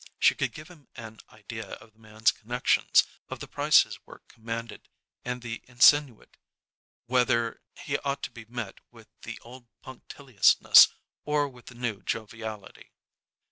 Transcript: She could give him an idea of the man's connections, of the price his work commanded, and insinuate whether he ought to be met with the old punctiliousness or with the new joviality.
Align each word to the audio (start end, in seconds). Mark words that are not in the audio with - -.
She 0.17 0.33
could 0.33 0.51
give 0.51 0.67
him 0.67 0.87
an 0.95 1.19
idea 1.29 1.73
of 1.73 1.93
the 1.93 1.99
man's 1.99 2.31
connections, 2.31 3.03
of 3.29 3.39
the 3.39 3.47
price 3.47 3.83
his 3.83 4.03
work 4.07 4.29
commanded, 4.29 4.89
and 5.23 5.45
insinuate 5.45 6.37
whether 7.05 7.61
he 7.77 7.99
ought 7.99 8.23
to 8.23 8.31
be 8.31 8.45
met 8.45 8.79
with 8.89 9.09
the 9.21 9.37
old 9.43 9.67
punctiliousness 9.83 10.87
or 11.23 11.47
with 11.47 11.67
the 11.67 11.75
new 11.75 12.01
joviality. 12.01 12.89